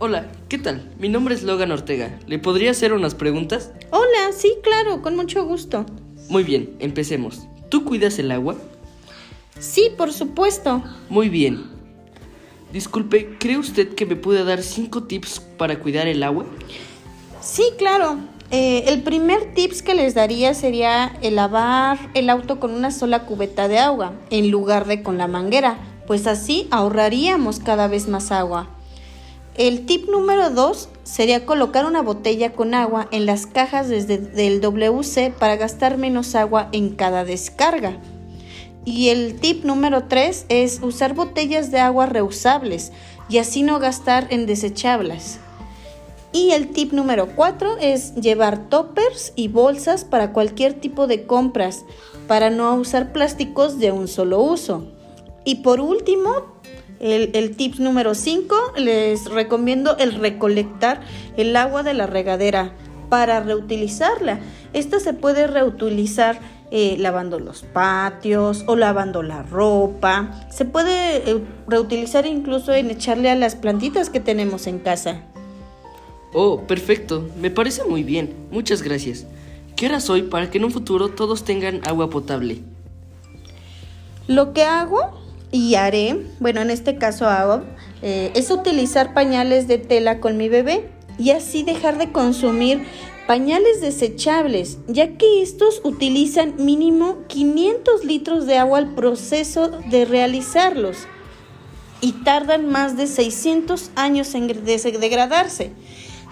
Hola, 0.00 0.28
¿qué 0.48 0.58
tal? 0.58 0.88
Mi 1.00 1.08
nombre 1.08 1.34
es 1.34 1.42
Logan 1.42 1.72
Ortega. 1.72 2.16
¿Le 2.28 2.38
podría 2.38 2.70
hacer 2.70 2.92
unas 2.92 3.16
preguntas? 3.16 3.72
Hola, 3.90 4.32
sí, 4.32 4.54
claro, 4.62 5.02
con 5.02 5.16
mucho 5.16 5.44
gusto. 5.44 5.86
Muy 6.28 6.44
bien, 6.44 6.76
empecemos. 6.78 7.48
¿Tú 7.68 7.84
cuidas 7.84 8.16
el 8.20 8.30
agua? 8.30 8.54
Sí, 9.58 9.90
por 9.98 10.12
supuesto. 10.12 10.84
Muy 11.08 11.28
bien. 11.28 11.64
Disculpe, 12.72 13.38
¿cree 13.40 13.58
usted 13.58 13.96
que 13.96 14.06
me 14.06 14.14
puede 14.14 14.44
dar 14.44 14.62
cinco 14.62 15.02
tips 15.02 15.40
para 15.40 15.80
cuidar 15.80 16.06
el 16.06 16.22
agua? 16.22 16.44
Sí, 17.40 17.64
claro. 17.76 18.18
Eh, 18.52 18.84
el 18.86 19.02
primer 19.02 19.52
tips 19.52 19.82
que 19.82 19.96
les 19.96 20.14
daría 20.14 20.54
sería 20.54 21.18
el 21.22 21.34
lavar 21.34 21.98
el 22.14 22.30
auto 22.30 22.60
con 22.60 22.70
una 22.70 22.92
sola 22.92 23.26
cubeta 23.26 23.66
de 23.66 23.80
agua 23.80 24.12
en 24.30 24.52
lugar 24.52 24.86
de 24.86 25.02
con 25.02 25.18
la 25.18 25.26
manguera, 25.26 25.76
pues 26.06 26.28
así 26.28 26.68
ahorraríamos 26.70 27.58
cada 27.58 27.88
vez 27.88 28.06
más 28.06 28.30
agua. 28.30 28.77
El 29.58 29.86
tip 29.86 30.08
número 30.08 30.50
2 30.50 30.88
sería 31.02 31.44
colocar 31.44 31.84
una 31.84 32.00
botella 32.00 32.52
con 32.52 32.74
agua 32.74 33.08
en 33.10 33.26
las 33.26 33.46
cajas 33.46 33.88
desde 33.88 34.16
del 34.16 34.60
WC 34.60 35.32
para 35.36 35.56
gastar 35.56 35.98
menos 35.98 36.36
agua 36.36 36.68
en 36.70 36.94
cada 36.94 37.24
descarga. 37.24 37.98
Y 38.84 39.08
el 39.08 39.40
tip 39.40 39.64
número 39.64 40.04
3 40.04 40.46
es 40.48 40.80
usar 40.80 41.14
botellas 41.14 41.72
de 41.72 41.80
agua 41.80 42.06
reusables 42.06 42.92
y 43.28 43.38
así 43.38 43.64
no 43.64 43.80
gastar 43.80 44.28
en 44.30 44.46
desechables. 44.46 45.40
Y 46.32 46.52
el 46.52 46.68
tip 46.68 46.92
número 46.92 47.34
4 47.34 47.78
es 47.80 48.14
llevar 48.14 48.68
toppers 48.68 49.32
y 49.34 49.48
bolsas 49.48 50.04
para 50.04 50.32
cualquier 50.32 50.74
tipo 50.74 51.08
de 51.08 51.26
compras, 51.26 51.84
para 52.28 52.50
no 52.50 52.72
usar 52.76 53.12
plásticos 53.12 53.80
de 53.80 53.90
un 53.90 54.06
solo 54.06 54.40
uso. 54.40 54.84
Y 55.44 55.56
por 55.56 55.80
último, 55.80 56.57
el, 57.00 57.30
el 57.34 57.56
tip 57.56 57.76
número 57.76 58.14
5, 58.14 58.56
les 58.76 59.26
recomiendo 59.26 59.96
el 59.98 60.14
recolectar 60.14 61.00
el 61.36 61.54
agua 61.56 61.82
de 61.82 61.94
la 61.94 62.06
regadera 62.06 62.72
para 63.08 63.40
reutilizarla. 63.40 64.40
Esta 64.72 65.00
se 65.00 65.14
puede 65.14 65.46
reutilizar 65.46 66.40
eh, 66.70 66.96
lavando 66.98 67.40
los 67.40 67.62
patios 67.62 68.64
o 68.66 68.76
lavando 68.76 69.22
la 69.22 69.42
ropa. 69.42 70.46
Se 70.50 70.66
puede 70.66 71.30
eh, 71.30 71.42
reutilizar 71.66 72.26
incluso 72.26 72.74
en 72.74 72.90
echarle 72.90 73.30
a 73.30 73.34
las 73.34 73.56
plantitas 73.56 74.10
que 74.10 74.20
tenemos 74.20 74.66
en 74.66 74.78
casa. 74.78 75.22
Oh, 76.34 76.60
perfecto. 76.66 77.26
Me 77.40 77.50
parece 77.50 77.84
muy 77.84 78.02
bien. 78.02 78.34
Muchas 78.50 78.82
gracias. 78.82 79.26
¿Qué 79.76 79.86
hora 79.86 80.00
soy 80.00 80.22
para 80.22 80.50
que 80.50 80.58
en 80.58 80.64
un 80.64 80.70
futuro 80.70 81.08
todos 81.08 81.44
tengan 81.44 81.80
agua 81.86 82.10
potable? 82.10 82.58
Lo 84.26 84.52
que 84.52 84.64
hago 84.64 85.18
y 85.50 85.74
haré, 85.74 86.26
bueno, 86.40 86.60
en 86.60 86.70
este 86.70 86.96
caso 86.96 87.26
hago, 87.26 87.62
eh, 88.02 88.30
es 88.34 88.50
utilizar 88.50 89.14
pañales 89.14 89.68
de 89.68 89.78
tela 89.78 90.20
con 90.20 90.36
mi 90.36 90.48
bebé 90.48 90.90
y 91.18 91.30
así 91.30 91.62
dejar 91.62 91.98
de 91.98 92.12
consumir 92.12 92.84
pañales 93.26 93.80
desechables, 93.80 94.78
ya 94.86 95.16
que 95.16 95.42
estos 95.42 95.80
utilizan 95.84 96.54
mínimo 96.58 97.18
500 97.28 98.04
litros 98.04 98.46
de 98.46 98.56
agua 98.56 98.78
al 98.78 98.94
proceso 98.94 99.68
de 99.68 100.04
realizarlos 100.04 101.06
y 102.00 102.12
tardan 102.24 102.68
más 102.68 102.96
de 102.96 103.06
600 103.06 103.90
años 103.96 104.34
en 104.34 104.46
degradarse. 104.46 105.72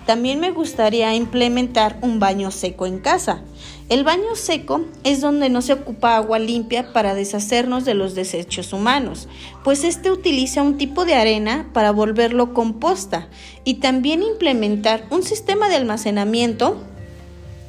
También 0.06 0.38
me 0.38 0.52
gustaría 0.52 1.14
implementar 1.16 1.98
un 2.00 2.20
baño 2.20 2.52
seco 2.52 2.86
en 2.86 3.00
casa. 3.00 3.42
El 3.88 4.04
baño 4.04 4.36
seco 4.36 4.82
es 5.02 5.20
donde 5.20 5.48
no 5.48 5.62
se 5.62 5.72
ocupa 5.72 6.16
agua 6.16 6.38
limpia 6.38 6.92
para 6.92 7.14
deshacernos 7.14 7.84
de 7.84 7.94
los 7.94 8.14
desechos 8.14 8.72
humanos, 8.72 9.28
pues 9.64 9.84
este 9.84 10.10
utiliza 10.10 10.62
un 10.62 10.78
tipo 10.78 11.04
de 11.04 11.14
arena 11.14 11.68
para 11.72 11.90
volverlo 11.90 12.54
composta 12.54 13.28
y 13.64 13.74
también 13.74 14.22
implementar 14.22 15.06
un 15.10 15.22
sistema 15.22 15.68
de 15.68 15.76
almacenamiento 15.76 16.80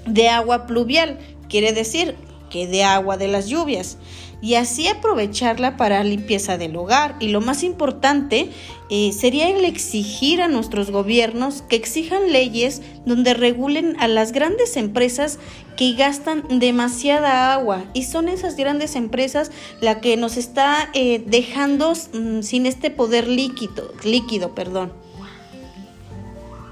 de 0.05 0.29
agua 0.29 0.65
pluvial, 0.65 1.19
quiere 1.49 1.73
decir 1.73 2.15
que 2.49 2.67
de 2.67 2.83
agua 2.83 3.17
de 3.17 3.27
las 3.27 3.47
lluvias 3.47 3.97
y 4.41 4.55
así 4.55 4.87
aprovecharla 4.87 5.77
para 5.77 6.03
limpieza 6.03 6.57
del 6.57 6.75
hogar. 6.75 7.15
Y 7.19 7.29
lo 7.29 7.41
más 7.41 7.63
importante 7.63 8.49
eh, 8.89 9.11
sería 9.11 9.49
el 9.49 9.65
exigir 9.65 10.41
a 10.41 10.47
nuestros 10.47 10.91
gobiernos 10.91 11.63
que 11.63 11.75
exijan 11.75 12.31
leyes 12.31 12.81
donde 13.05 13.33
regulen 13.33 13.95
a 13.99 14.07
las 14.07 14.31
grandes 14.31 14.77
empresas 14.77 15.39
que 15.75 15.93
gastan 15.93 16.43
demasiada 16.59 17.53
agua 17.53 17.83
y 17.93 18.03
son 18.03 18.29
esas 18.29 18.55
grandes 18.55 18.95
empresas 18.95 19.51
la 19.81 20.01
que 20.01 20.17
nos 20.17 20.37
está 20.37 20.89
eh, 20.93 21.23
dejando 21.25 21.93
mm, 21.93 22.41
sin 22.41 22.65
este 22.65 22.89
poder 22.89 23.27
líquido, 23.27 23.93
líquido, 24.03 24.53
perdón. 24.55 24.91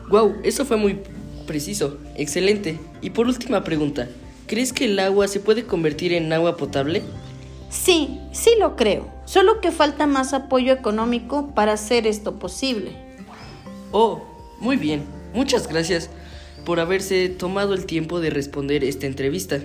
Wow, 0.09 0.35
eso 0.43 0.65
fue 0.65 0.77
muy 0.77 0.99
preciso, 1.47 1.97
excelente. 2.15 2.79
Y 3.01 3.09
por 3.11 3.27
última 3.27 3.63
pregunta, 3.63 4.07
¿crees 4.47 4.73
que 4.73 4.85
el 4.85 5.00
agua 5.00 5.28
se 5.28 5.39
puede 5.39 5.66
convertir 5.66 6.13
en 6.13 6.31
agua 6.33 6.57
potable? 6.57 7.03
Sí, 7.69 8.19
sí 8.31 8.51
lo 8.59 8.75
creo, 8.75 9.07
solo 9.25 9.61
que 9.61 9.72
falta 9.72 10.07
más 10.07 10.33
apoyo 10.33 10.73
económico 10.73 11.53
para 11.53 11.73
hacer 11.73 12.07
esto 12.07 12.39
posible. 12.39 12.91
Oh, 13.91 14.23
muy 14.59 14.78
bien, 14.78 15.03
muchas 15.34 15.67
gracias 15.67 16.09
por 16.66 16.79
haberse 16.79 17.29
tomado 17.29 17.73
el 17.73 17.85
tiempo 17.85 18.19
de 18.19 18.29
responder 18.29 18.84
esta 18.84 19.05
entrevista. 19.07 19.61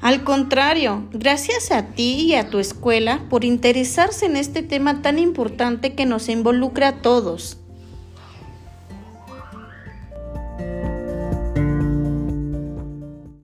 Al 0.00 0.24
contrario, 0.24 1.08
gracias 1.12 1.70
a 1.70 1.86
ti 1.88 2.26
y 2.26 2.34
a 2.34 2.50
tu 2.50 2.58
escuela 2.58 3.24
por 3.30 3.44
interesarse 3.44 4.26
en 4.26 4.36
este 4.36 4.62
tema 4.62 5.02
tan 5.02 5.18
importante 5.18 5.94
que 5.94 6.06
nos 6.06 6.28
involucra 6.28 6.88
a 6.88 7.02
todos. 7.02 7.58